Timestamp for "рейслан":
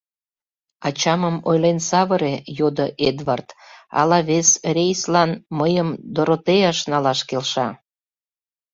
4.75-5.31